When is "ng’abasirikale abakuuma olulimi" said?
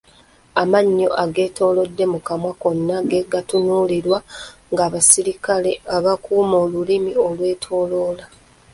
4.71-7.11